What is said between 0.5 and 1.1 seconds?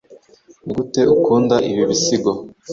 Nigute